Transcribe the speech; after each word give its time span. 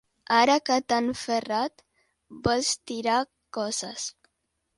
Ara 0.35 0.53
que 0.69 0.77
t'han 0.93 1.09
ferrat, 1.23 1.83
vols 2.49 2.73
tirar 2.93 3.19
coces. 3.61 4.09